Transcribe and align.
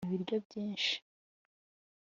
ibiryo 0.05 0.37
byinshi 0.45 0.93